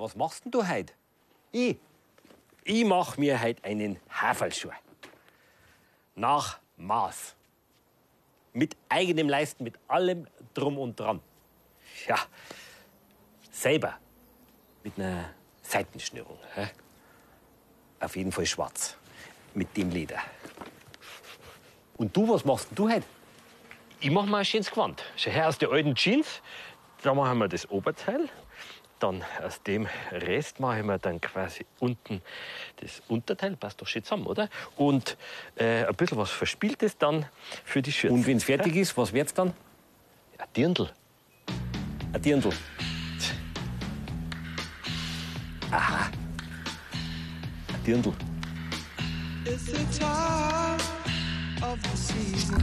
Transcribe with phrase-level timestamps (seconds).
[0.00, 0.94] Was machst denn du heute?
[1.52, 1.76] Ich?
[2.64, 4.70] Ich mach mir heute einen Haferlschuh.
[6.14, 7.34] Nach Maß.
[8.54, 11.20] Mit eigenem Leisten, mit allem drum und dran.
[12.08, 12.18] Ja,
[13.50, 13.98] selber.
[14.82, 16.38] Mit einer Seitenschnürung.
[16.54, 16.70] hä?
[18.00, 18.96] Auf jeden Fall schwarz.
[19.52, 20.20] Mit dem Leder.
[21.98, 23.06] Und du, was machst denn du heute?
[24.00, 25.04] Ich mach mal ein schönes Gewand.
[25.16, 26.40] Schau her, aus den alten Jeans,
[27.02, 28.30] da machen wir das Oberteil.
[29.00, 32.20] Dann aus dem Rest machen wir dann quasi unten
[32.76, 33.56] das Unterteil.
[33.56, 34.50] Passt doch schön zusammen, oder?
[34.76, 35.16] Und
[35.56, 37.24] äh, ein bisschen was Verspieltes dann
[37.64, 38.14] für die Schürze.
[38.14, 39.54] Und wenn es fertig ist, was wird's dann?
[40.36, 40.90] Ein Dirndl.
[42.12, 42.52] Ein Dirndl.
[45.70, 46.10] Aha.
[47.72, 48.12] Ein Dirndl.
[49.46, 50.78] It's the time
[51.62, 52.62] of the season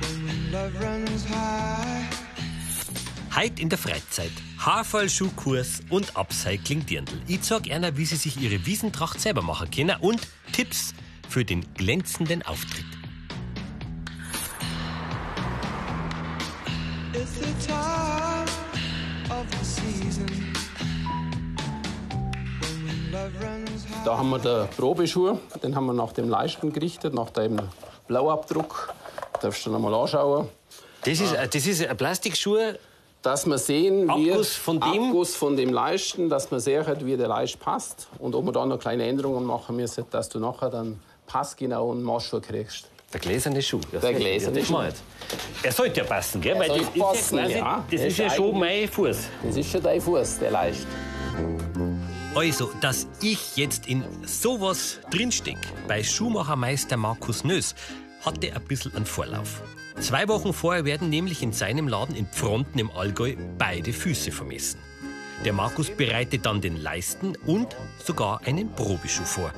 [0.00, 2.27] when love runs high.
[3.40, 4.32] Heute in der Freizeit.
[4.58, 7.22] Haarfallschuhkurs und Upcycling Dirndl.
[7.28, 10.92] Ich zeig einer, wie sie sich ihre Wiesentracht selber machen können und Tipps
[11.28, 12.84] für den glänzenden Auftritt.
[17.12, 18.44] It's the time
[19.30, 20.26] of the season.
[24.04, 27.60] Da haben wir den Probeschuh, den haben wir nach dem Leisten gerichtet, nach dem
[28.08, 28.92] Blauabdruck.
[29.40, 30.48] Darfst du noch mal anschauen.
[31.04, 32.74] Das ist, äh, das ist ein Plastikschuh.
[33.22, 35.04] Dass wir sehen, wie Abguss von dem?
[35.08, 38.08] Abguss von dem Leisten, dass man sehen, wie der Leist passt.
[38.18, 42.02] Und ob wir da noch kleine Änderungen machen müssen, dass du nachher dann passgenau einen
[42.02, 42.88] Maßschuh kriegst.
[43.12, 43.80] Der gläserne Schuh.
[43.90, 44.72] Ja, Der gläserne das Schuh.
[44.74, 45.02] mach ich jetzt.
[45.62, 46.54] Er sollte ja passen, gell?
[46.54, 47.84] Er Weil das sollte ist ja, passen, quasi, ja.
[47.90, 49.18] Das Er ist ist ja schon mein Fuß.
[49.42, 50.86] Das ist schon dein Fuß, der Leist.
[52.34, 55.56] Also, dass ich jetzt in sowas drinsteck,
[55.88, 57.74] bei Schuhmachermeister Markus Nös,
[58.24, 59.62] hatte ein bisschen einen Vorlauf.
[60.00, 64.78] Zwei Wochen vorher werden nämlich in seinem Laden in Pfronten im Allgäu beide Füße vermessen.
[65.44, 69.52] Der Markus bereitet dann den Leisten und sogar einen Probeschuh vor.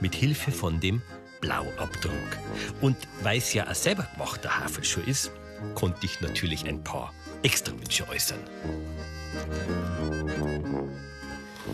[0.00, 1.02] Mit Hilfe von dem
[1.40, 2.12] Blauabdruck.
[2.80, 5.30] Und weil es ja ein selber gemachter Hafelschuh ist,
[5.74, 7.12] konnte ich natürlich ein paar
[7.42, 8.38] Extrawünsche äußern.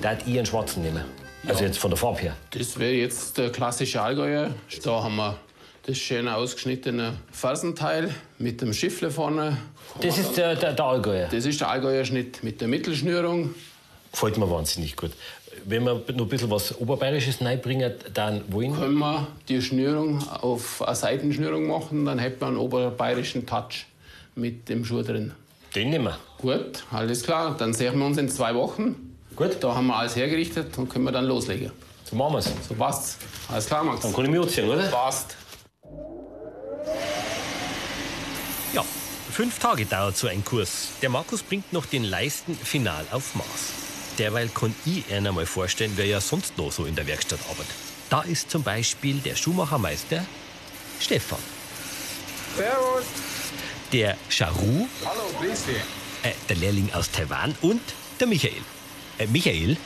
[0.02, 1.04] Da hat ich einen schwarzen nehmen.
[1.46, 2.36] Also jetzt von der Farbe her.
[2.50, 4.52] Das wäre jetzt der klassische Allgäuer.
[4.82, 5.38] Da haben wir
[5.86, 9.58] das schön ausgeschnittene Fersenteil mit dem Schiffle vorne.
[10.00, 11.28] Das ist der, der, der Allgäuer.
[11.28, 13.54] Das ist der Allgäuer Schnitt mit der Mittelschnürung.
[14.12, 15.12] Gefällt mir wahnsinnig gut.
[15.64, 18.74] Wenn wir noch ein bisschen was Oberbayerisches reinbringen, dann wohin?
[18.74, 23.86] Können wir die Schnürung auf eine Seitenschnürung machen, dann hätten wir einen oberbayerischen Touch
[24.34, 25.32] mit dem Schuh drin.
[25.74, 26.18] Den nehmen wir.
[26.38, 27.54] Gut, alles klar.
[27.56, 29.16] Dann sehen wir uns in zwei Wochen.
[29.36, 29.56] Gut.
[29.60, 31.70] Da haben wir alles hergerichtet und können wir dann loslegen.
[32.04, 32.50] So machen wir's.
[32.68, 33.18] So passt's.
[33.48, 34.02] Alles klar, Max.
[34.02, 34.82] Dann kann ich mich anziehen, oder?
[34.88, 35.36] Passt.
[38.72, 38.84] Ja,
[39.30, 40.88] fünf Tage dauert so ein Kurs.
[41.02, 43.46] Der Markus bringt noch den Leisten final auf Maß.
[44.18, 47.74] Derweil kann ich einer mal vorstellen, wer ja sonst noch so in der Werkstatt arbeitet.
[48.10, 50.24] Da ist zum Beispiel der Schuhmachermeister
[51.00, 51.38] Stefan.
[52.56, 53.04] Servus.
[53.92, 55.76] Der Charu, Hallo, grüß dich.
[56.22, 57.80] äh, der Lehrling aus Taiwan und
[58.18, 58.62] der Michael.
[59.18, 59.76] Äh, Michael?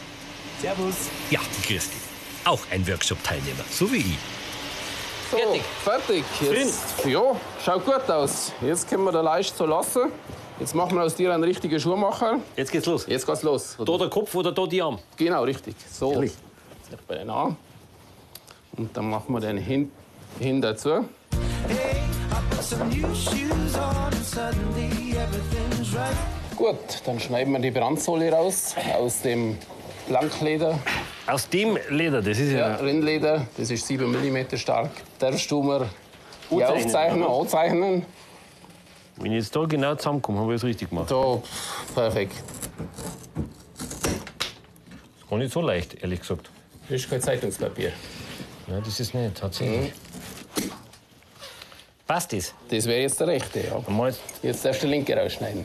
[0.61, 0.95] Servus.
[1.31, 2.01] Ja, grüß dich.
[2.45, 4.19] Auch ein Workshop-Teilnehmer, so wie ich.
[5.31, 5.39] So,
[5.83, 6.25] fertig.
[6.41, 7.23] Jetzt, ja,
[7.65, 8.53] schaut gut aus.
[8.61, 10.13] Jetzt können wir den Leist so lassen.
[10.61, 12.39] Jetzt machen wir aus dir einen richtigen Schuhmacher.
[12.57, 13.07] Jetzt geht's los.
[13.07, 13.77] Jetzt geht's los.
[13.85, 14.99] Da der Kopf oder da die Arm?
[15.17, 15.75] Genau, richtig.
[15.91, 16.13] So.
[16.13, 16.33] Ehrlich?
[16.91, 17.57] Jetzt bei den Arm.
[18.77, 19.91] Und dann machen wir den hin,
[20.39, 20.91] hin dazu.
[21.69, 22.03] Hey,
[25.95, 26.57] right.
[26.57, 29.59] Gut, dann schneiden wir die Brandsohle raus aus dem
[30.09, 30.79] Blankleder.
[31.27, 32.77] Aus dem Leder, das ist Ja, ja.
[32.77, 34.91] Rindleder, das ist 7 mm stark.
[35.19, 35.89] Darfst du mir
[36.51, 37.41] die aufzeichnen, oder?
[37.41, 38.05] anzeichnen?
[39.17, 41.11] Wenn ich jetzt da genau zusammenkomme, habe ich es richtig gemacht.
[41.11, 41.41] Da,
[41.95, 42.35] perfekt.
[43.79, 43.87] Das
[45.19, 46.51] ist gar nicht so leicht, ehrlich gesagt.
[46.89, 47.93] Das ist kein Zeitungspapier.
[48.69, 49.93] Ja, das ist nicht, tatsächlich.
[52.07, 52.53] Passt das?
[52.69, 53.83] Das wäre jetzt der rechte, ja.
[54.43, 55.65] Jetzt darfst du die linke rausschneiden.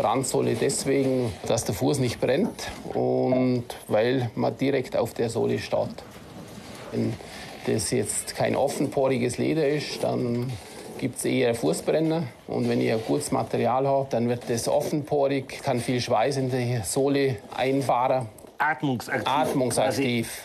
[0.00, 5.88] Brandsohle deswegen, dass der Fuß nicht brennt und weil man direkt auf der Sohle steht.
[6.90, 7.12] Wenn
[7.66, 10.50] das jetzt kein offenporiges Leder ist, dann
[10.98, 12.22] gibt es eher Fußbrenner.
[12.46, 16.50] Und wenn ich ein gutes Material habe, dann wird das offenporig, kann viel Schweiß in
[16.50, 18.26] die Sohle einfahren.
[18.56, 19.28] atmungsaktiv.
[19.28, 20.42] Atmungsaktiv.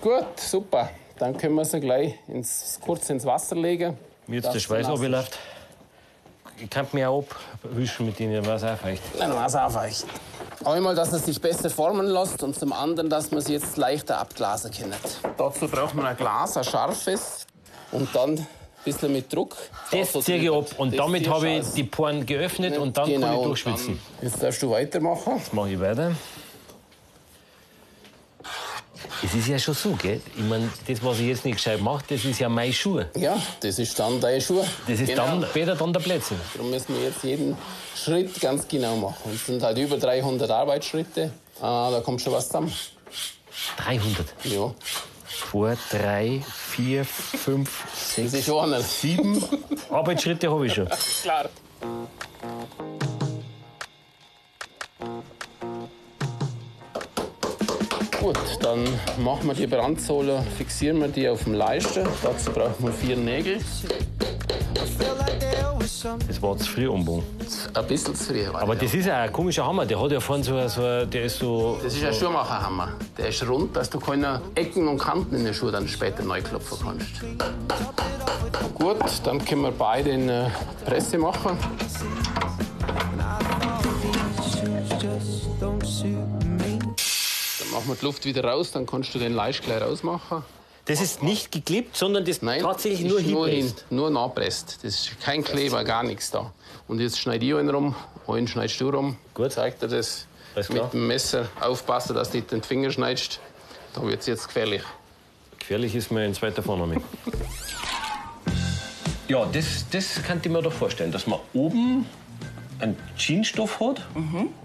[0.00, 0.90] Gut, super.
[1.16, 3.96] Dann können wir sie gleich ins, kurz ins Wasser legen.
[4.26, 5.38] Mir jetzt der Schweiß abläuft.
[6.58, 7.24] Ich kann mich auch
[7.64, 10.08] abwischen mit denen, was auch war es aufweichen.
[10.64, 14.18] Einmal, dass es sich besser formen lässt und zum anderen, dass man sie jetzt leichter
[14.18, 14.92] abglasen kann.
[15.36, 17.46] Dazu braucht man ein Glas, ein scharfes.
[17.90, 18.46] Und dann
[18.84, 19.56] bisschen mit Druck.
[19.90, 20.66] Das ziehe ich ab.
[20.78, 24.00] Und damit habe ich die Poren geöffnet und dann kann Genau, ich und durchschwitzen.
[24.20, 25.34] Jetzt darfst du weitermachen.
[25.36, 26.12] Jetzt mache ich weiter.
[29.22, 30.20] Es ist ja schon so, gell?
[30.36, 33.08] Ich meine, das, was ich jetzt nicht gescheit mache, das ist ja meine Schuhe.
[33.16, 34.64] Ja, das ist dann deine Schuhe.
[34.86, 35.26] Das ist genau.
[35.26, 36.40] dann später dann der Plätzchen.
[36.54, 37.56] Darum müssen wir jetzt jeden
[37.94, 39.32] Schritt ganz genau machen.
[39.34, 41.32] Es sind halt über 300 Arbeitsschritte.
[41.60, 42.72] Ah, da kommt schon was zusammen.
[43.76, 44.26] 300.
[44.44, 44.74] Ja,
[45.50, 48.80] 2, 3, 4, 5, das 6, ist einer.
[48.80, 49.44] 7
[49.90, 50.88] Arbeitsschritte habe ich schon.
[51.22, 51.48] Klar.
[58.22, 58.84] Gut, dann
[59.18, 62.06] machen wir die Brandsohle, fixieren wir die auf dem Leisten.
[62.22, 63.58] Dazu brauchen wir vier Nägel.
[66.28, 67.24] Das war zu früh umbauen.
[67.74, 68.46] Ein bisschen zu früh.
[68.46, 69.86] Aber das ist ja ein komischer Hammer.
[69.86, 71.80] Der hat ja vorne so, so der ist so.
[71.82, 72.92] Das ist ein Schuhmacherhammer.
[73.18, 76.40] Der ist rund, dass du keine Ecken und Kanten in den Schuh dann später neu
[76.42, 77.08] klopfen kannst.
[78.74, 80.48] Gut, dann können wir beide in äh,
[80.84, 81.58] Presse machen.
[87.82, 90.44] Machen wir die Luft wieder raus, dann kannst du den Leist gleich rausmachen.
[90.84, 93.84] Das ist nicht geklebt, sondern das Nein, tatsächlich ist nur nur, hinpresst.
[93.88, 94.78] hin, nur nachpresst.
[94.82, 96.52] Das ist kein Kleber, gar nichts da.
[96.88, 97.94] Und jetzt schneide ich einen rum,
[98.26, 99.16] einen schneidest du rum.
[99.34, 99.52] Gut.
[99.52, 100.26] Zeig dir das
[100.68, 101.48] mit dem Messer.
[101.60, 103.40] Aufpassen, dass du nicht den Finger schneidest.
[103.94, 104.82] Da wird es jetzt gefährlich.
[105.58, 107.00] Gefährlich ist mir ein zweiter Vorname.
[109.28, 112.06] Ja, das, das könnte ich mir doch vorstellen, dass man oben
[112.82, 114.02] einen Jeansstoff hat,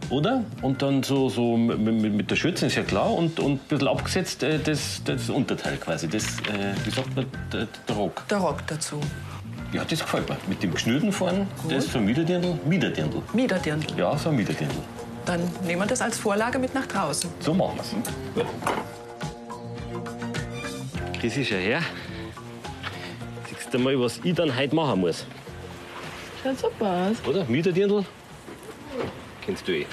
[0.09, 0.43] oder?
[0.61, 3.87] Und dann so, so mit, mit der Schürze, ist ja klar, und, und ein bisschen
[3.87, 6.07] abgesetzt äh, das, das Unterteil quasi.
[6.07, 8.27] Das, äh, wie sagt man, der, der Rock.
[8.29, 8.99] Der Rock dazu.
[9.71, 10.37] Ja, das gefällt mir.
[10.47, 12.57] Mit dem Geschnürten vorne, das ist so ein Miederdirndl.
[12.65, 13.21] Miederdirndl.
[13.33, 13.99] Miederdirndl.
[13.99, 14.77] Ja, so ein Miederdirndl.
[15.25, 17.29] Dann nehmen wir das als Vorlage mit nach draußen.
[17.39, 17.93] So machen wir's.
[18.33, 18.45] Gut.
[21.19, 21.81] Chris ist ja her.
[23.49, 25.25] Siehst du mal, was ich dann heute machen muss.
[26.43, 27.27] Schaut super aus.
[27.27, 27.45] Oder?
[27.45, 28.05] Miederdirndl?
[29.45, 29.85] Kennst du eh.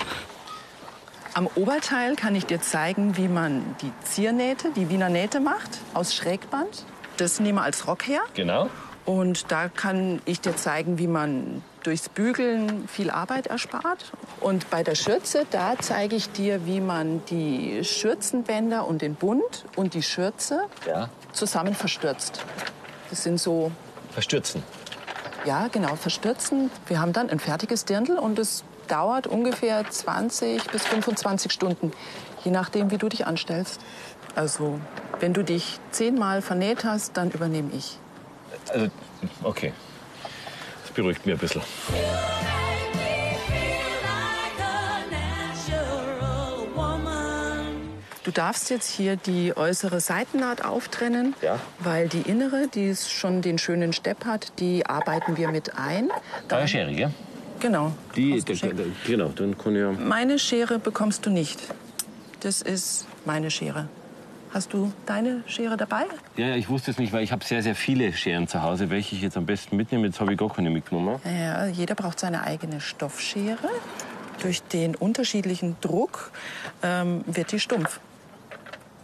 [1.34, 6.14] Am Oberteil kann ich dir zeigen, wie man die Ziernähte, die Wiener Nähte macht, aus
[6.14, 6.84] Schrägband.
[7.16, 8.20] Das nehmen wir als Rock her.
[8.34, 8.68] Genau.
[9.04, 14.12] Und da kann ich dir zeigen, wie man durchs Bügeln viel Arbeit erspart.
[14.40, 19.64] Und bei der Schürze, da zeige ich dir, wie man die Schürzenbänder und den Bund
[19.76, 21.10] und die Schürze Ja.
[21.32, 22.42] zusammen verstürzt.
[23.10, 23.70] Das sind so
[24.12, 24.62] Verstürzen.
[25.44, 26.70] Ja, genau, verstürzen.
[26.86, 31.92] Wir haben dann ein fertiges Dirndl und es dauert ungefähr 20 bis 25 Stunden,
[32.44, 33.80] je nachdem, wie du dich anstellst.
[34.34, 34.80] Also,
[35.20, 37.98] wenn du dich zehnmal vernäht hast, dann übernehme ich.
[38.72, 38.88] Also,
[39.42, 39.72] okay.
[40.82, 41.62] Das beruhigt mich ein bisschen.
[48.24, 51.58] Du darfst jetzt hier die äußere Seitennaht auftrennen, Ja.
[51.78, 56.08] weil die innere, die es schon den schönen Stepp hat, die arbeiten wir mit ein.
[56.48, 57.10] Da ist Schere, gell?
[57.60, 57.92] Genau.
[58.16, 59.92] Die, der, der, genau, dann kann ja.
[59.92, 61.60] Meine Schere bekommst du nicht.
[62.40, 63.88] Das ist meine Schere.
[64.52, 66.04] Hast du deine Schere dabei?
[66.36, 68.88] Ja, ja, ich wusste es nicht, weil ich habe sehr, sehr viele Scheren zu Hause,
[68.88, 70.06] welche ich jetzt am besten mitnehme.
[70.06, 71.20] Jetzt habe ich gar keine mitgenommen.
[71.24, 73.68] Ja, jeder braucht seine eigene Stoffschere.
[74.42, 76.30] Durch den unterschiedlichen Druck
[76.82, 77.98] ähm, wird die stumpf,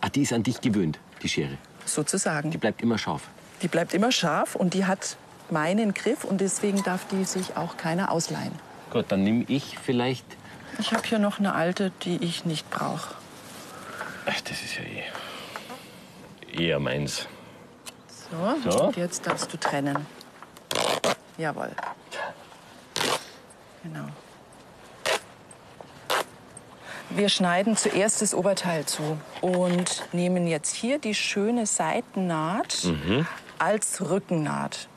[0.00, 1.58] Ah, die ist an dich gewöhnt, die Schere.
[1.84, 2.50] sozusagen.
[2.50, 3.22] Die bleibt immer scharf.
[3.62, 5.16] Die bleibt immer scharf und die hat
[5.50, 8.52] meinen Griff und deswegen darf die sich auch keiner ausleihen.
[8.90, 10.24] Gut, dann nehme ich vielleicht.
[10.78, 13.14] Ich habe hier noch eine alte, die ich nicht brauche.
[14.26, 16.62] Ach, das ist ja eh.
[16.64, 17.26] eher meins.
[18.30, 18.84] So, So.
[18.84, 20.06] und jetzt darfst du trennen.
[21.36, 21.70] Jawohl.
[23.82, 24.06] Genau.
[27.10, 32.86] Wir schneiden zuerst das Oberteil zu und nehmen jetzt hier die schöne Seitennaht
[33.58, 34.88] als Rückennaht.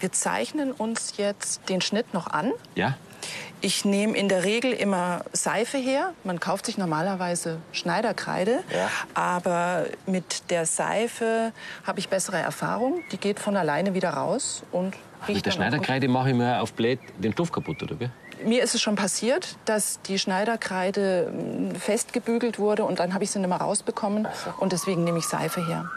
[0.00, 2.52] Wir zeichnen uns jetzt den Schnitt noch an.
[2.74, 2.96] Ja?
[3.60, 6.12] Ich nehme in der Regel immer Seife her.
[6.24, 8.62] Man kauft sich normalerweise Schneiderkreide.
[8.74, 8.90] Ja.
[9.14, 11.52] Aber mit der Seife
[11.84, 13.02] habe ich bessere Erfahrung.
[13.12, 14.94] Die geht von alleine wieder raus und
[15.26, 18.10] riecht Mit der Schneiderkreide mache ich mir auf Blät den Stoff kaputt, oder wie?
[18.44, 23.30] Mir ist es schon passiert, dass die Schneiderkreide mm, festgebügelt wurde und dann habe ich
[23.30, 24.28] sie nicht mehr rausbekommen.
[24.58, 25.90] Und deswegen nehme ich Seife her.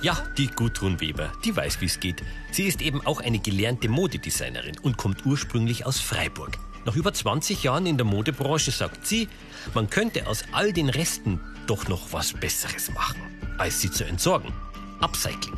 [0.00, 2.22] Ja, die Gudrun Weber, die weiß, wie es geht.
[2.50, 6.58] Sie ist eben auch eine gelernte Modedesignerin und kommt ursprünglich aus Freiburg.
[6.84, 9.28] Nach über 20 Jahren in der Modebranche sagt sie,
[9.74, 13.20] man könnte aus all den Resten doch noch was Besseres machen,
[13.58, 14.52] als sie zu entsorgen.
[15.00, 15.56] Upcycling.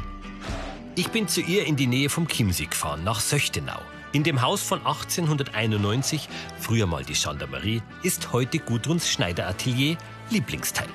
[0.97, 3.81] Ich bin zu ihr in die Nähe vom Chiemsee gefahren, nach Söchtenau.
[4.14, 6.28] In dem Haus von 1891,
[6.61, 9.97] früher mal die Gendarmerie, ist heute Gudruns Schneideratelier
[10.30, 10.87] Lieblingsteil.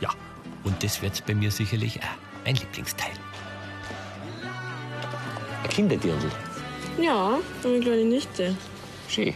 [0.00, 0.10] Ja,
[0.62, 3.10] und das wird's bei mir sicherlich auch mein Lieblingsteil.
[5.68, 6.30] Kinderdirndl.
[7.02, 8.54] Ja, eine kleine Nichte.
[9.08, 9.34] Schön.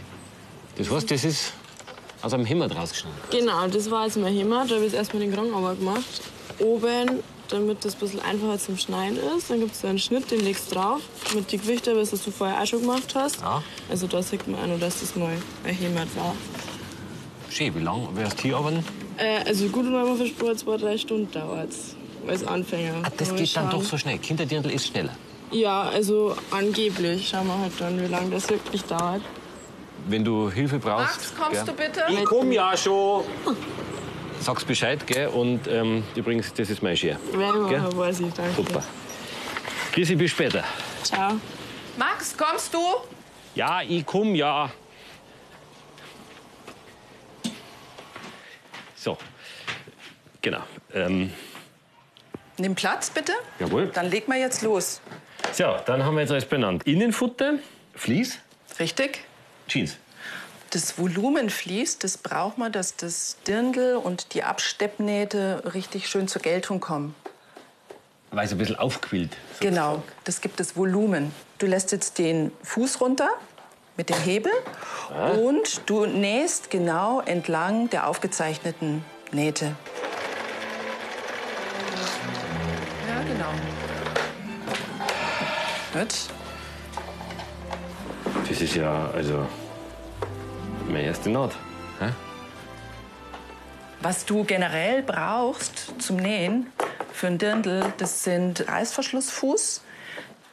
[0.77, 1.53] Das heißt, das ist
[2.21, 3.19] aus einem Hemd rausgeschnitten.
[3.31, 4.71] Genau, das war jetzt mein Hemd.
[4.71, 6.21] Da habe ich jetzt erstmal den Krankenarbeit gemacht.
[6.59, 9.49] Oben, damit das ein bisschen einfacher zum Schneiden ist.
[9.49, 11.01] Dann gibt es so einen Schnitt, den legst du drauf.
[11.33, 13.41] Mit den Gewichten, was du vorher auch schon gemacht hast.
[13.41, 13.63] Ja.
[13.89, 16.35] Also da sieht man auch noch, dass das mal ein Hemd war.
[17.49, 18.83] Schön, wie lange wirst du hier arbeiten?
[19.17, 21.69] Äh, also gut, wenn man versprochen, zwei, drei Stunden dauert
[22.27, 22.95] Als Anfänger.
[23.03, 24.17] Ah, das geht dann doch so schnell.
[24.17, 25.15] Kinderdirndl ist schneller.
[25.51, 27.29] Ja, also angeblich.
[27.29, 29.21] Schauen wir halt dann, wie lange das wirklich dauert.
[30.07, 32.01] Wenn du Hilfe brauchst, Max, kommst gell, du bitte?
[32.09, 33.23] Ich komm ja schon.
[34.41, 35.05] Sagst Bescheid.
[35.07, 35.27] Gell?
[35.27, 37.17] Und ähm, übrigens, das ist mein Schere.
[37.31, 37.97] Wenn Gell?
[37.97, 38.53] weiß ich, danke.
[38.55, 38.83] Super.
[39.93, 40.63] Grüßi, bis später.
[41.03, 41.39] Ciao.
[41.97, 42.79] Max, kommst du?
[43.55, 44.69] Ja, ich komm, ja.
[48.95, 49.17] So,
[50.41, 50.63] genau.
[50.93, 51.31] Ähm,
[52.57, 53.33] Nimm Platz, bitte.
[53.59, 53.87] jawohl.
[53.93, 55.01] Dann leg mal jetzt los.
[55.53, 56.83] So, dann haben wir jetzt alles benannt.
[56.85, 57.55] Innenfutter,
[57.93, 58.39] Vlies,
[58.79, 59.23] Richtig?
[59.67, 59.97] Jeans.
[60.75, 66.81] Das Volumenvlies, das braucht man, dass das Dirndl und die Absteppnähte richtig schön zur Geltung
[66.81, 67.15] kommen.
[68.31, 69.37] Weil es ein bisschen aufquillt.
[69.61, 71.31] Genau, das gibt das Volumen.
[71.59, 73.29] Du lässt jetzt den Fuß runter
[73.95, 74.51] mit dem Hebel
[75.39, 79.77] und du nähst genau entlang der aufgezeichneten Nähte.
[83.07, 83.53] Ja, genau.
[85.93, 86.15] Gut.
[88.49, 89.47] Das ist ja, also,
[90.87, 91.55] meine erste Naht.
[91.99, 92.11] Hä?
[94.01, 96.71] Was du generell brauchst zum Nähen
[97.11, 99.81] für ein Dirndl, das sind Reißverschlussfuß.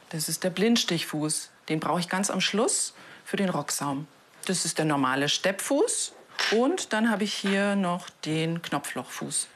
[0.09, 1.49] Das ist der Blindstichfuß.
[1.69, 2.93] Den brauche ich ganz am Schluss
[3.25, 4.07] für den Rocksaum.
[4.45, 6.13] Das ist der normale Steppfuß.
[6.51, 9.47] Und dann habe ich hier noch den Knopflochfuß.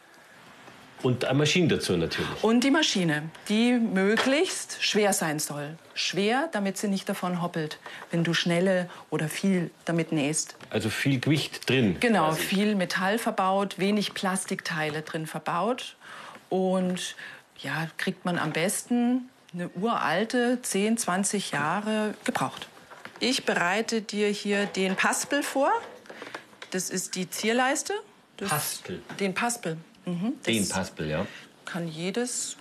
[1.04, 2.44] Und eine Maschine dazu natürlich.
[2.44, 5.78] Und die Maschine, die möglichst schwer sein soll.
[5.94, 7.80] Schwer, damit sie nicht davon hoppelt,
[8.12, 10.56] wenn du schnelle oder viel damit nähst.
[10.70, 11.98] Also viel Gewicht drin.
[12.00, 12.42] Genau, quasi.
[12.42, 15.96] viel Metall verbaut, wenig Plastikteile drin verbaut.
[16.50, 17.16] Und
[17.60, 22.68] ja, kriegt man am besten eine uralte, 10, 20 Jahre gebraucht.
[23.20, 25.72] Ich bereite dir hier den Paspel vor.
[26.72, 27.94] Das ist die Zierleiste.
[28.38, 29.02] Das, Paspel?
[29.20, 29.78] Den Paspel.
[30.08, 31.28] Mhm, das Den Paspel, ja.
[31.66, 32.56] kann jedes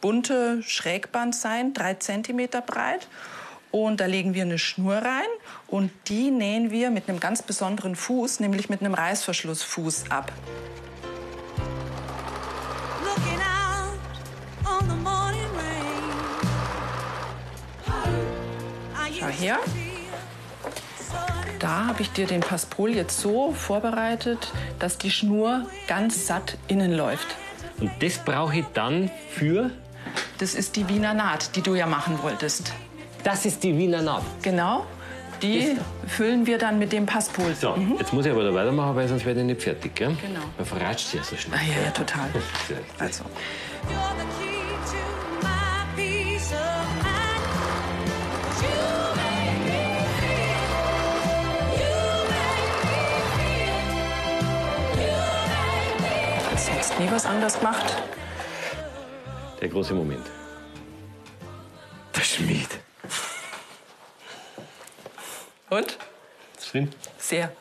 [0.00, 3.06] bunte Schrägband sein, drei Zentimeter breit.
[3.70, 5.28] Und da legen wir eine Schnur rein
[5.68, 10.32] und die nähen wir mit einem ganz besonderen Fuß, nämlich mit einem Reißverschlussfuß ab.
[19.20, 19.58] Schau her.
[21.60, 26.92] Da habe ich dir den Paspol jetzt so vorbereitet, dass die Schnur ganz satt innen
[26.92, 27.28] läuft.
[27.78, 29.70] Und das brauche ich dann für.
[30.38, 32.72] Das ist die Wiener Naht, die du ja machen wolltest.
[33.24, 34.22] Das ist die Wiener Naht.
[34.42, 34.86] Genau.
[35.42, 35.76] Die
[36.06, 37.54] füllen wir dann mit dem Paspol.
[37.54, 40.16] So, jetzt muss ich aber da weitermachen, weil sonst werde ich nicht fertig, gell?
[40.20, 40.40] Genau.
[40.56, 41.58] Man verratscht ja so schnell.
[41.58, 42.28] Ah, ja, ja, total.
[42.98, 43.24] Also,
[56.90, 57.96] jetzt nie was anders gemacht.
[59.60, 60.26] Der große Moment.
[62.14, 62.68] Der Schmied.
[65.68, 65.98] Und?
[66.58, 66.90] Ist drin?
[67.18, 67.52] Sehr.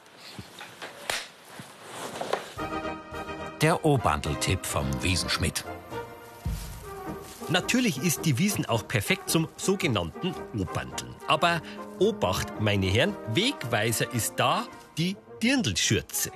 [3.62, 5.65] Der O-Bandel-Tipp vom Wiesenschmidt.
[7.50, 11.15] Natürlich ist die Wiesen auch perfekt zum sogenannten O-Bandeln.
[11.27, 11.62] Aber
[12.00, 14.65] Obacht, meine Herren, Wegweiser ist da
[14.98, 16.31] die Dirndlschürze.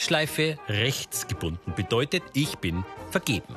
[0.00, 3.54] Schleife rechts gebunden bedeutet, ich bin vergeben.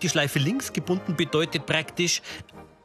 [0.00, 2.22] Die Schleife links gebunden bedeutet praktisch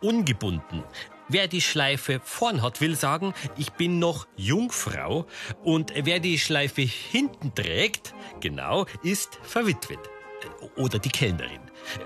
[0.01, 0.83] ungebunden.
[1.27, 5.27] Wer die Schleife vorn hat, will sagen, ich bin noch Jungfrau.
[5.63, 9.99] Und wer die Schleife hinten trägt, genau, ist verwitwet.
[10.75, 11.61] Oder die Kellnerin.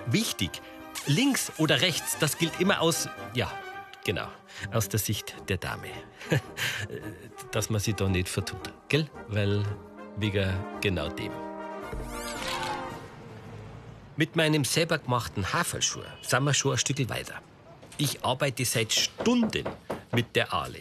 [0.07, 0.61] Wichtig,
[1.07, 3.51] links oder rechts, das gilt immer aus, ja,
[4.03, 4.27] genau,
[4.73, 5.87] aus der Sicht der Dame.
[7.51, 9.09] Dass man sich da nicht vertut, gell?
[9.29, 9.63] Weil,
[10.17, 11.31] wegen genau dem.
[14.17, 17.35] Mit meinem selber gemachten Haferschuh sind wir schon ein Stück weiter.
[17.97, 19.65] Ich arbeite seit Stunden
[20.13, 20.79] mit der Aale.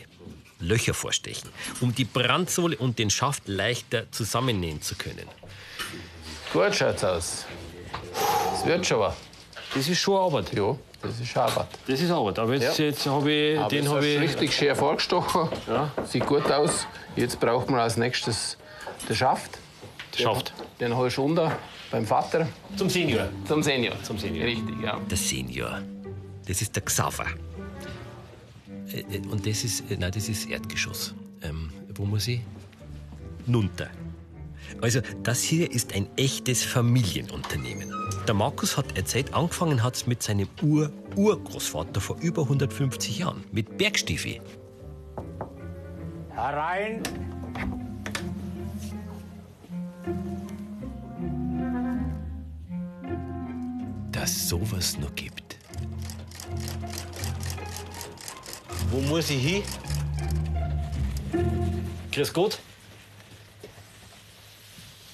[0.60, 1.50] Löcher vorstechen,
[1.80, 5.28] um die Brandsohle und den Schaft leichter zusammennähen zu können.
[6.52, 7.44] Gut schaut's aus.
[8.54, 9.16] Es wird schon was.
[9.74, 10.52] Das ist schon Arbeit.
[10.54, 11.66] Ja, das ist Arbeit.
[11.86, 12.38] Das ist Arbeit.
[12.38, 12.84] Aber jetzt, Ja.
[12.86, 14.20] jetzt habe ich, Aber den es habe ich.
[14.20, 15.48] richtig schön vorgestochen.
[15.66, 15.90] Ja.
[16.06, 16.86] Sieht gut aus.
[17.16, 18.56] Jetzt braucht man als nächstes
[19.08, 19.58] den Schaft.
[20.16, 20.52] Schafft.
[20.80, 21.58] Den holst du unter
[21.90, 22.48] beim Vater.
[22.76, 23.28] Zum Senior.
[23.46, 23.94] Zum Senior.
[24.02, 24.46] Zum Senior.
[24.46, 24.98] Richtig, ja.
[25.10, 25.82] Der Senior,
[26.46, 27.26] das ist der Xaver.
[28.92, 31.14] Äh, äh, und das ist, äh, nein, das ist Erdgeschoss.
[31.42, 32.40] Ähm, wo muss ich?
[33.46, 33.90] Nunter.
[34.80, 37.92] Also, das hier ist ein echtes Familienunternehmen.
[38.26, 43.76] Der Markus hat erzählt, angefangen hat es mit seinem Ur-Urgroßvater vor über 150 Jahren, mit
[43.76, 44.40] Bergstiefel.
[46.30, 47.02] Herein.
[54.24, 55.58] Dass sowas noch gibt.
[58.88, 59.62] Wo muss ich hin?
[62.10, 62.58] Grüß Gott.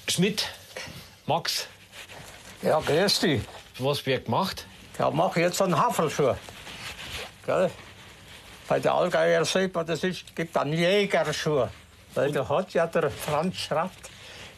[0.07, 0.47] Schmidt,
[1.25, 1.67] Max,
[2.61, 3.41] Ja, grüß dich.
[3.79, 4.65] was wird gemacht?
[4.97, 6.35] Ja, mach jetzt einen Hafelschuh.
[7.45, 7.69] Gell?
[8.69, 11.67] Bei der Allgäuer sieht man, das ist, gibt einen Jägerschuh.
[12.13, 13.91] Weil da hat ja der Franz Schratt,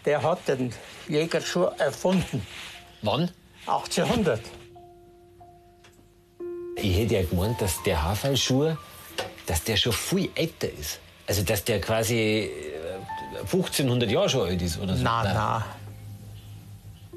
[0.05, 0.71] der hat den
[1.07, 2.45] Jägerschuh erfunden.
[3.01, 3.31] Wann?
[3.65, 4.41] 1800.
[6.75, 8.75] Ich hätte ja gemeint, dass der Haferlschuh,
[9.45, 10.99] dass der schon viel älter ist.
[11.27, 15.03] Also, dass der quasi äh, 1500 Jahre schon alt ist oder so.
[15.03, 15.63] Nein, nein.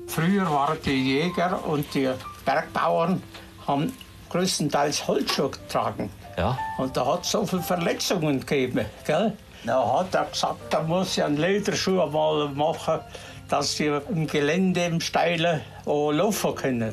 [0.07, 2.09] Früher waren die Jäger und die
[2.45, 3.23] Bergbauern
[3.67, 3.93] haben
[4.31, 6.11] größtenteils Holzschuhe getragen.
[6.37, 6.57] Ja.
[6.79, 8.87] Und da hat es so viele Verletzungen gegeben.
[9.05, 9.37] Gell?
[9.65, 13.01] Da hat er gesagt, da muss ich einen Lederschuh mal machen,
[13.49, 16.93] dass sie im Gelände, im Steilen auch laufen können.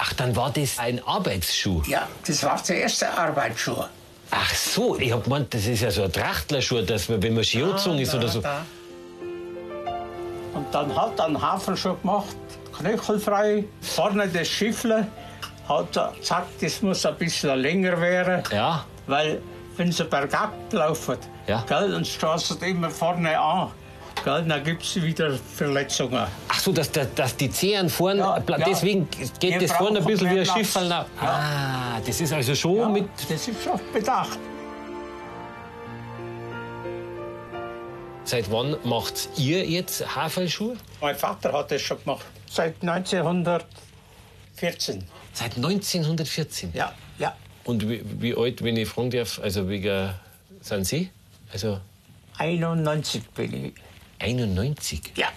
[0.00, 1.82] Ach, dann war das ein Arbeitsschuh.
[1.86, 3.84] Ja, das war der erste Arbeitsschuh.
[4.30, 7.44] Ach so, ich hab gemeint, das ist ja so ein Trachtlerschuh, dass man, wenn man
[7.44, 8.40] Skiozung ist oder so.
[8.40, 8.62] Da.
[10.54, 12.34] Und dann hat er einen Hafenschuh gemacht,
[12.76, 13.64] knöchelfrei.
[13.80, 15.06] Vorne das Schiffle
[15.68, 18.42] hat er gesagt, das muss ein bisschen länger werden.
[18.52, 18.84] Ja.
[19.06, 19.40] Weil,
[19.76, 21.64] wenn sie bergab laufen, Ja.
[21.68, 23.70] gell, und stoßen immer vorne an,
[24.24, 26.26] gell, dann gibt es wieder Verletzungen.
[26.48, 28.66] Ach so, dass, dass, dass die Zehen vorne, Ja, pla- ja.
[28.68, 30.46] deswegen geht Wir das vorne ein bisschen wie ein.
[30.46, 31.06] Schiffel nach.
[31.20, 33.08] Ah, das ist also schon Ja, mit.
[33.28, 34.38] Das ist schon bedacht.
[38.24, 40.76] Seit wann macht ihr jetzt Haferlschuhe?
[41.00, 42.24] Mein Vater hat das schon gemacht.
[42.50, 45.04] Seit 1914.
[45.34, 46.70] Seit 1914.
[46.72, 47.36] Ja, ja.
[47.64, 50.10] Und wie, wie alt, wenn ich fragen darf, also wegen,
[50.60, 51.10] sind Sie?
[51.52, 51.78] Also
[52.38, 53.74] 91 bin ich.
[54.24, 55.12] 91?
[55.16, 55.28] Ja.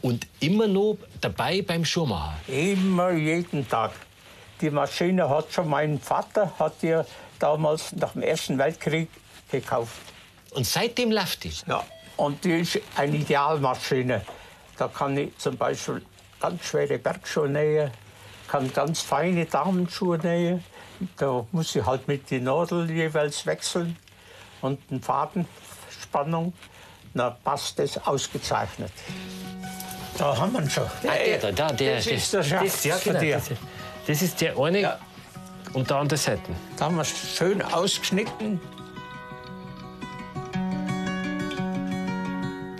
[0.00, 2.36] Und immer noch dabei beim Schuhmacher?
[2.46, 3.92] Immer jeden Tag.
[4.60, 7.00] Die Maschine hat schon mein Vater hat die
[7.38, 9.08] damals nach dem Ersten Weltkrieg
[9.50, 10.00] gekauft.
[10.52, 11.52] Und seitdem läuft die?
[11.66, 11.84] Ja.
[12.16, 14.22] Und die ist eine Idealmaschine.
[14.76, 16.02] Da kann ich zum Beispiel
[16.40, 17.90] ganz schwere Bergschuhe nähen,
[18.46, 20.64] kann ganz feine Damenschuhe nähen.
[21.16, 23.96] Da muss ich halt mit den Nadeln jeweils wechseln
[24.60, 26.52] und eine Fadenspannung.
[27.18, 28.92] Da passt das ausgezeichnet.
[30.16, 30.84] Da haben wir ihn schon.
[30.84, 31.96] Ah, der da, da, der.
[31.96, 33.34] das ist der Schaft das, ja, für genau, dir.
[33.34, 33.50] das,
[34.06, 34.98] das ist der eine Ja.
[35.72, 36.52] und der andere Seite.
[36.76, 38.60] Da haben wir schön ausgeschnitten.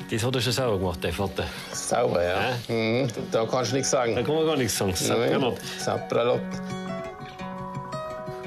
[0.08, 1.44] Das hat er schon sauber gemacht, dein Vater.
[1.72, 2.38] Sauber, ja.
[2.68, 3.08] Mhm.
[3.32, 4.14] Da kannst du nichts sagen.
[4.14, 4.94] Da kann man gar nichts sagen.
[5.08, 6.40] Nein, Saubralott.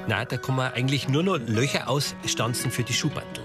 [0.08, 3.44] Nein, da kann man eigentlich nur noch Löcher ausstanzen für die Schuhbandel.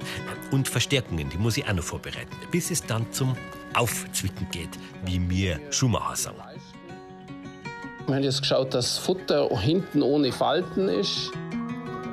[0.51, 3.37] Und Verstärkungen, die muss ich auch noch vorbereiten, bis es dann zum
[3.75, 4.71] Aufzwicken geht,
[5.05, 6.39] wie mir Schuhmacher sagen.
[8.07, 11.33] Wir haben jetzt geschaut, dass das Futter hinten ohne Falten ist.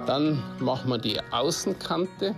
[0.08, 2.36] Dann machen wir die Außenkante.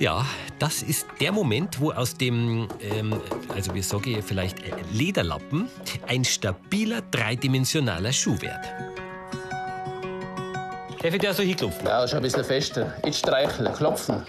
[0.00, 0.26] Ja,
[0.58, 3.20] das ist der Moment, wo aus dem, ähm,
[3.54, 5.68] also wie sage ich vielleicht, äh, Lederlappen
[6.08, 8.93] ein stabiler, dreidimensionaler Schuh wird.
[11.04, 11.86] Darf ich dir so hinklopfen?
[11.86, 12.94] Ja, schon ein bisschen fester.
[13.04, 14.24] Jetzt streicheln, klopfen.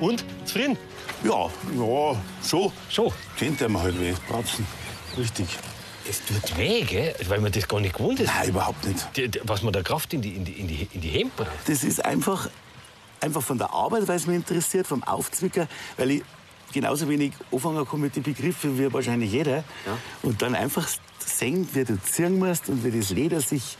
[0.00, 0.24] Und?
[0.46, 0.78] Zufrieden?
[1.24, 2.72] Ja, ja, schon.
[2.88, 3.12] Schon.
[3.36, 4.14] Kennt er mir halt weh.
[4.30, 4.66] Bratzen.
[5.18, 5.46] Richtig.
[6.08, 7.14] Es tut weh, gell?
[7.28, 8.32] Weil man das gar nicht gewohnt ist.
[8.34, 9.06] Nein, überhaupt nicht.
[9.14, 11.36] Die, die, was man da Kraft in die, in die, in die, in die Hemd
[11.36, 11.50] bringt.
[11.66, 12.48] Das ist einfach,
[13.20, 16.22] einfach von der Arbeit, weil es mich interessiert, vom Aufzwicker, weil ich
[16.74, 19.64] genauso wenig anfangen kann mit den Begriffen wie wahrscheinlich jeder.
[20.22, 20.86] Und dann einfach
[21.18, 23.78] sehen, wie du ziehen musst und wie das Leder sich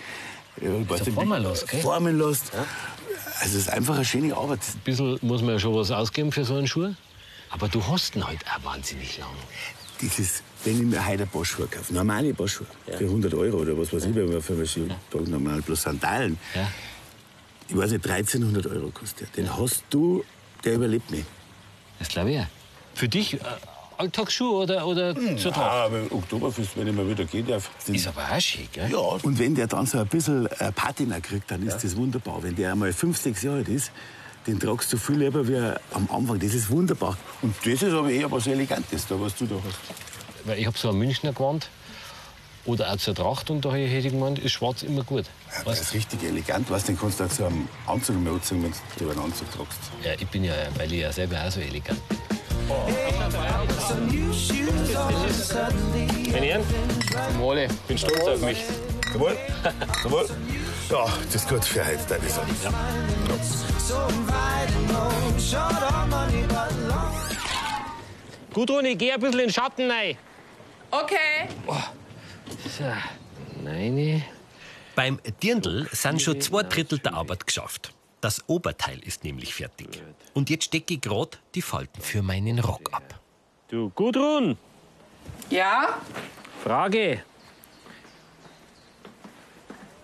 [0.62, 2.52] ja, ich weiß nicht, formen lässt, formen lässt.
[3.40, 4.60] Also es ist einfach eine schöne Arbeit.
[4.72, 6.94] Ein bisschen muss man ja schon was ausgeben für so einen Schuh.
[7.50, 9.28] Aber du hast ihn halt auch wahnsinnig lang.
[10.00, 13.34] Das ist, wenn ich mir heute ein paar Schuhe kaufe, normale Paar Schuhe, für 100
[13.34, 14.84] Euro oder was weiß ich, wenn man für mich ja.
[15.26, 16.68] normal bloß Sandalen, Ja.
[17.68, 19.44] ich weiß nicht, 1300 Euro kostet der.
[19.44, 20.24] Den hast du,
[20.64, 21.26] der überlebt nicht.
[21.98, 22.46] Das glaube ich auch.
[22.94, 23.38] Für dich äh,
[23.98, 25.56] Alltagsschuh oder, oder so drauf?
[25.56, 27.70] Ja, aber im Oktoberfest, wenn ich mal wieder gehen darf.
[27.86, 28.90] Ist aber auch schick, gell?
[28.90, 32.42] Ja, und wenn der dann so ein bisschen äh, Patina kriegt, dann ist das wunderbar.
[32.42, 33.92] Wenn der einmal fünf, sechs Jahre alt ist,
[34.46, 35.56] den tragst du viel lieber wie
[35.92, 36.38] am Anfang.
[36.38, 37.16] Das ist wunderbar.
[37.42, 39.78] Und das ist aber eher was Elegantes, da, was du da hast.
[40.44, 41.68] Weil ich habe so ein Münchner Gewand
[42.66, 45.24] oder auch zur Tracht und da hätte ich gemeint, ist schwarz immer gut.
[45.56, 46.70] Ja, das ist richtig elegant.
[46.70, 49.78] Weißt, den kannst du auch zu einem Anzug mehr anziehen, wenn du einen Anzug tragst.
[50.02, 52.18] Ja, ich bin ja, weil ich ja selber auch so elegant bin.
[56.32, 56.64] Meine Herren,
[57.38, 57.68] Wolle.
[57.86, 58.58] bin stolz auf mich.
[59.12, 59.36] Jawohl.
[60.04, 60.28] Jawohl.
[60.90, 62.46] Ja, das ist gut für heute, deine Sache.
[62.62, 62.70] Ja.
[66.88, 67.14] long.
[68.52, 70.16] Gudrun, ich geh ein bisschen in den Schatten rein.
[70.90, 71.48] Okay.
[72.78, 72.84] So,
[73.62, 74.24] nein.
[74.94, 77.93] Beim Dirndl sind schon zwei Drittel der Arbeit geschafft.
[78.24, 80.02] Das Oberteil ist nämlich fertig.
[80.32, 83.20] Und jetzt stecke ich gerade die Falten für meinen Rock ab.
[83.68, 84.56] Du, Gudrun,
[85.50, 85.98] Ja?
[86.62, 87.22] Frage.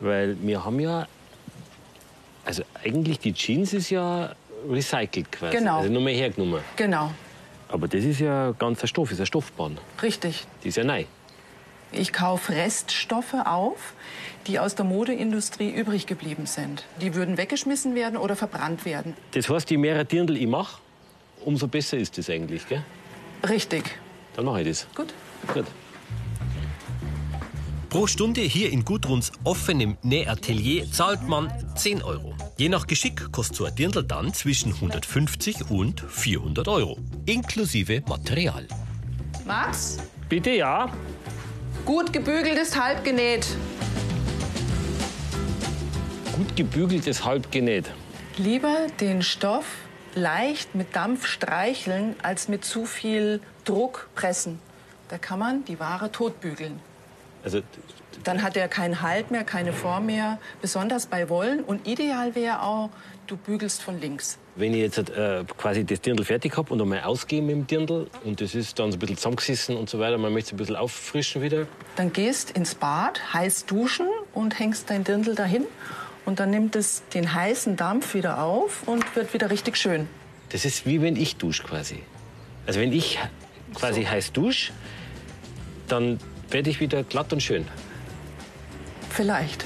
[0.00, 1.09] Weil wir haben ja.
[2.44, 4.35] Also eigentlich die Jeans ist ja
[4.68, 5.56] recycelt quasi.
[5.56, 5.78] Genau.
[5.78, 6.61] Also nur mehr hergenommen.
[6.76, 7.14] Genau.
[7.68, 9.78] Aber das ist ja ganzer Stoff, ist ein Stoffbahn.
[10.02, 10.46] Richtig.
[10.62, 11.06] Die ist ja neu.
[11.92, 13.94] Ich kaufe Reststoffe auf,
[14.46, 16.85] die aus der Modeindustrie übrig geblieben sind.
[17.00, 19.14] Die würden weggeschmissen werden oder verbrannt werden.
[19.33, 20.81] Das heißt, je mehr Dirndl ich mache,
[21.44, 22.85] umso besser ist das eigentlich, gell?
[23.48, 23.98] Richtig.
[24.37, 24.87] Dann mache ich das.
[24.94, 25.12] Gut.
[25.53, 25.66] Gut.
[27.88, 32.35] Pro Stunde hier in Gudruns offenem Nähatelier zahlt man 10 Euro.
[32.57, 36.98] Je nach Geschick kostet so ein Dirndl dann zwischen 150 und 400 Euro.
[37.26, 38.68] Inklusive Material.
[39.44, 39.98] Max,
[40.31, 40.88] Bitte, ja.
[41.85, 43.47] Gut gebügeltes Halbgenäht.
[46.37, 47.90] Gut gebügeltes Halbgenäht.
[48.37, 49.66] Lieber den Stoff
[50.14, 54.59] leicht mit Dampf streicheln, als mit zu viel Druck pressen.
[55.09, 56.81] Da kann man die Ware totbügeln.
[57.44, 57.61] Also,
[58.24, 61.62] Dann hat er keinen Halt mehr, keine Form mehr, besonders bei Wollen.
[61.62, 62.90] Und ideal wäre auch,
[63.26, 64.38] du bügelst von links.
[64.57, 68.09] wenn ich jetzt äh, quasi das Dirndl fertig habe und einmal ausgehe mit dem Dirndl
[68.24, 70.57] und das ist dann so ein bisschen zusammengesessen und so weiter, man möchte es ein
[70.59, 71.66] bisschen auffrischen wieder.
[71.96, 75.64] Dann gehst ins Bad, heiß duschen und hängst dein Dirndl dahin.
[76.26, 80.07] Und dann nimmt es den heißen Dampf wieder auf und wird wieder richtig schön.
[80.50, 82.03] Das ist wie wenn ich dusche quasi.
[82.66, 83.18] Also wenn ich
[83.74, 84.72] quasi heiß dusche,
[85.88, 86.18] dann
[86.50, 87.66] werde ich wieder glatt und schön.
[89.10, 89.64] Vielleicht.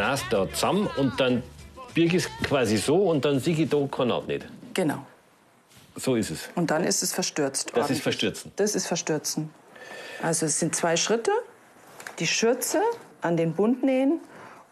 [0.00, 1.42] Nase da zusammen und dann
[2.16, 4.46] ich es quasi so und dann ich da Kanat nicht.
[4.74, 5.04] Genau.
[5.96, 6.48] So ist es.
[6.54, 7.72] Und dann ist es verstürzt.
[7.74, 8.00] Das ist.
[8.00, 8.50] Verstürzen.
[8.56, 9.50] Das ist Verstürzen.
[10.22, 11.30] Also es sind zwei Schritte.
[12.20, 12.82] Die Schürze
[13.22, 14.20] an den Bund nähen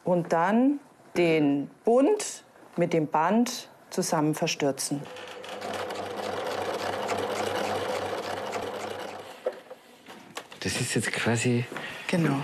[0.05, 0.81] und dann
[1.17, 2.45] den Bund
[2.77, 5.03] mit dem Band zusammen verstürzen.
[10.61, 11.65] Das ist jetzt quasi
[12.09, 12.37] Genau.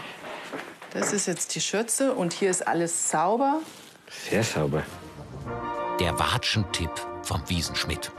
[0.93, 3.61] Das ist jetzt die Schürze und hier ist alles sauber.
[4.31, 4.85] sehr sauber.
[5.99, 6.91] Der Watschentipp
[7.23, 8.13] vom Wiesenschmidt.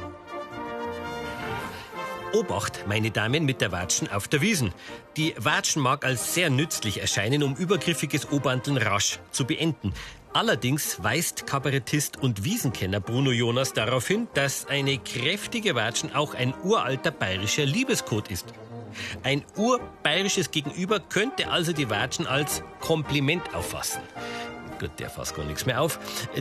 [2.36, 4.74] Obacht, meine Damen mit der Watschen auf der Wiesen.
[5.16, 9.94] Die Watschen mag als sehr nützlich erscheinen, um übergriffiges Obandeln rasch zu beenden.
[10.34, 16.54] Allerdings weist Kabarettist und Wiesenkenner Bruno Jonas darauf hin, dass eine kräftige Watschen auch ein
[16.62, 18.54] uralter bayerischer Liebescode ist.
[19.24, 24.02] Ein urbayerisches Gegenüber könnte also die Watschen als Kompliment auffassen.
[24.78, 26.00] Gut, der fasst gar nichts mehr auf.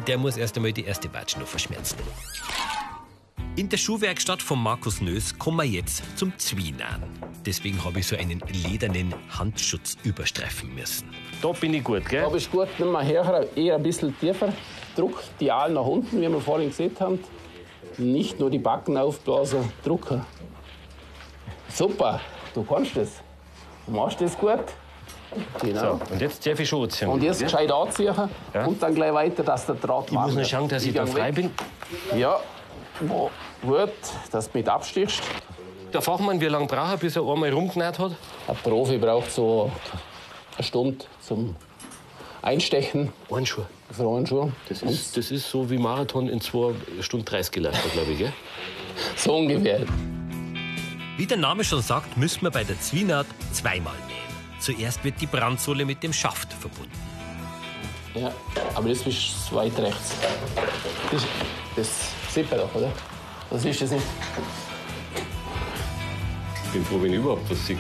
[0.09, 1.99] Der muss erst einmal die erste Watschen noch verschmerzen.
[3.57, 7.05] In der Schuhwerkstatt von Markus Nös kommen wir jetzt zum Zwienern.
[7.47, 11.09] Deswegen habe ich so einen ledernen Handschutz überstreifen müssen.
[11.41, 12.23] Da bin ich gut, gell?
[12.23, 14.53] Da bist du gut, nimm mal her, eher ein bisschen tiefer.
[14.97, 17.21] Druck die Aal nach unten, wie wir vorhin gesehen haben.
[17.97, 20.23] Nicht nur die Backen aufblasen, drucken.
[21.69, 22.21] Super,
[22.55, 23.09] du kannst das.
[23.87, 24.65] Du machst das gut.
[25.61, 25.81] Genau.
[25.81, 27.09] So, und jetzt darf ich schon anziehen.
[27.09, 28.15] Und jetzt gescheit anziehen
[28.53, 28.65] Ja.
[28.67, 31.31] und dann gleich weiter, dass der Draht Ich muss nur schauen, dass ich da frei
[31.31, 31.51] bin.
[32.17, 32.41] Ja,
[33.09, 33.31] oh,
[33.63, 33.91] gut,
[34.31, 35.23] dass du mit abstichst.
[35.93, 38.13] Der Fachmann, wie lange braucht er, bis er einmal rumgenäht hat?
[38.49, 39.71] Ein Profi braucht so
[40.57, 41.55] eine Stunde zum
[42.43, 43.13] Einstechen.
[43.31, 43.63] Einen Schuh.
[43.91, 44.51] Für einen Schuh.
[44.69, 48.33] Das ist, das ist so wie Marathon in 2 Stunden 30 gelaufen, glaube ich, gell?
[49.17, 49.81] So ungefähr.
[51.17, 54.61] Wie der Name schon sagt, müssen wir bei der Zwienaht zweimal nähen.
[54.61, 56.91] Zuerst wird die Brandsohle mit dem Schaft verbunden.
[58.15, 58.33] Ja,
[58.75, 60.17] aber das ist weit rechts.
[61.11, 61.23] Das,
[61.77, 61.89] das
[62.35, 62.93] sieht man doch, oder?
[63.51, 64.03] Das ist das nicht.
[66.67, 67.79] Ich bin froh, wenn ich überhaupt was sehe.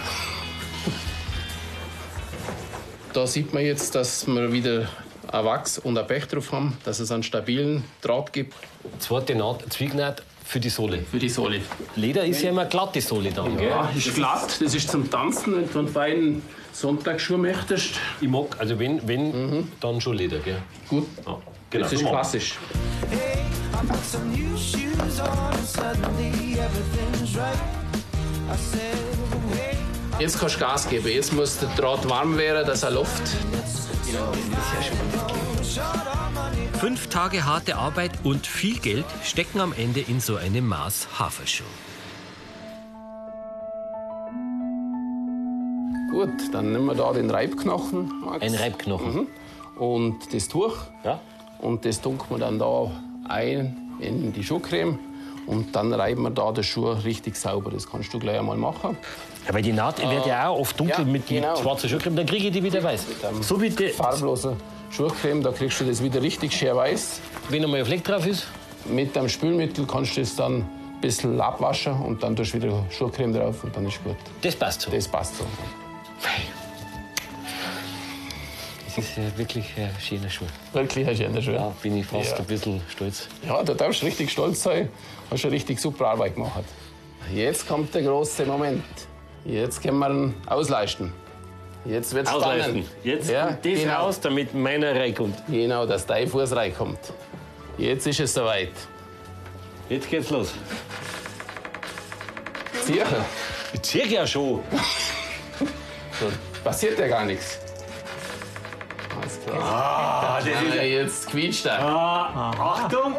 [3.12, 4.88] Da sieht man jetzt, dass wir wieder
[5.32, 8.54] ein Wachs und ein Pech drauf haben, dass es einen stabilen Draht gibt.
[9.00, 11.00] Zweite Naht, Zwiegennaht für die Sohle.
[11.10, 11.60] Für die Sohle.
[11.96, 13.70] Leder ist ja immer glatt, die Sohle dann, gell?
[13.70, 17.94] Ja, ist glatt, das ist zum Tanzen, wenn du einen feinen Sonntagsschuh möchtest.
[18.20, 20.58] Ich mag, also wenn, wenn dann schon Leder, gell?
[20.88, 21.06] Gut.
[21.26, 21.38] Ja,
[21.70, 21.84] genau.
[21.84, 22.58] Das ist klassisch.
[23.10, 23.33] Put
[24.02, 27.58] some new shoes on and suddenly everything's right.
[28.50, 28.96] I said,
[29.54, 29.76] hey,
[30.18, 31.08] Jetzt kannst du Gas geben.
[31.08, 33.22] Jetzt muss der Draht warm werden, dass er Luft.
[36.78, 41.64] Fünf Tage harte Arbeit und viel Geld stecken am Ende in so einem Maß Haferschuh.
[46.12, 48.20] Gut, dann nehmen wir da den Reibknochen.
[48.24, 48.42] Max.
[48.42, 49.14] Ein Reibknochen.
[49.14, 49.26] Mhm.
[49.82, 50.76] Und das Tuch.
[51.02, 51.20] Ja.
[51.58, 52.90] Und das tunken wir dann da
[53.28, 54.98] ein in die Schuhcreme.
[55.46, 57.70] Und dann reiben wir da den Schuh richtig sauber.
[57.70, 58.96] Das kannst du gleich einmal machen.
[59.46, 61.54] Ja, weil die Naht wird ja auch oft dunkel Ja, mit genau.
[61.56, 63.04] schwarzen Schuhcreme, dann kriege ich die wieder weiß.
[63.42, 64.56] So wie die, Farblose
[64.90, 67.20] Schuhcreme, da kriegst du das wieder richtig schön weiß.
[67.50, 68.46] Wenn einmal ein Fleck drauf ist,
[68.86, 72.84] Mit dem Spülmittel kannst du das dann ein bisschen abwaschen und dann tust du wieder
[72.90, 74.16] Schuhcreme drauf und dann ist gut.
[74.40, 74.90] das passt so.
[74.90, 75.44] Das passt so.
[78.96, 80.44] Das ist ja wirklich ein schöner Schuh.
[80.72, 81.52] Wirklich ein schöner Schuh.
[81.52, 82.36] Ja, bin ich fast Ja.
[82.38, 83.28] ein bisschen stolz.
[83.46, 84.88] Ja, da darfst du richtig stolz sein.
[85.30, 86.64] Hast schon richtig super Arbeit gemacht.
[87.32, 88.84] Jetzt kommt der große Moment.
[89.44, 91.12] Jetzt können wir ihn ausleisten.
[91.84, 92.84] Jetzt wird's ausleisten.
[92.84, 92.88] spannend.
[93.04, 93.94] Jetzt ja, kommt das genau.
[93.94, 95.42] raus, damit meiner reinkommt.
[95.48, 96.98] Genau, dass dein Fuß reinkommt.
[97.76, 98.72] Jetzt ist es soweit.
[99.88, 100.54] Jetzt geht's los.
[102.84, 103.24] Sicher.
[103.72, 104.60] Ich zieh ja schon.
[106.20, 106.26] So,
[106.64, 107.58] passiert ja gar nichts.
[109.24, 109.58] Alles klar.
[109.62, 111.80] Ah, das ist Ja, jetzt quietscht er.
[111.80, 113.14] Ah, Achtung!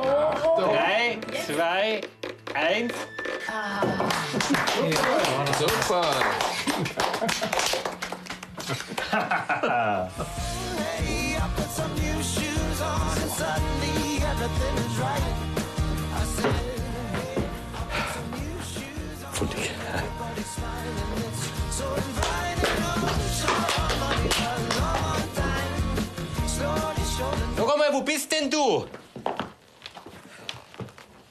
[0.55, 2.01] Drei, zwei,
[2.53, 2.93] eins.
[5.57, 6.05] Super.
[10.93, 11.37] hey,
[22.17, 22.44] I
[27.17, 28.85] Sag mal, wo bist denn du?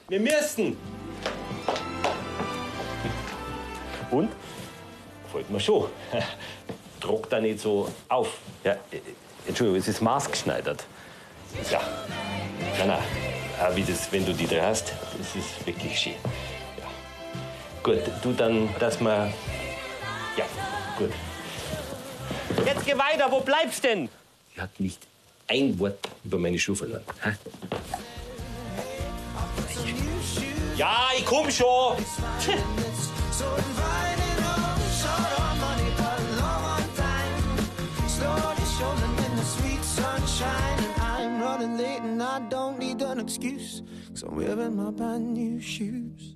[0.07, 0.77] Wir müssen.
[4.09, 4.31] Und?
[5.31, 5.89] Folgt mir schon.
[6.99, 8.37] Druck da nicht so auf.
[8.63, 8.99] Ja, äh,
[9.47, 10.85] Entschuldigung, es ist maßgeschneidert.
[11.69, 11.81] Ja.
[12.79, 13.03] Nein, nein.
[13.61, 16.15] Auch wie das, wenn du die da hast, das ist wirklich schön.
[16.79, 16.87] Ja.
[17.83, 19.31] Gut, du dann, dass man.
[20.35, 20.45] Ja,
[20.97, 21.11] gut.
[22.65, 24.09] Jetzt geh weiter, wo bleibst denn?
[24.53, 24.99] Sie hat nicht
[25.47, 27.03] ein Wort über meine Schuhe verloren.
[27.21, 27.31] Hä?
[30.77, 31.95] Ja, ich komm schon.
[42.35, 43.81] I don't need an excuse.
[44.09, 46.34] Cause I'm wearing my brand new shoes.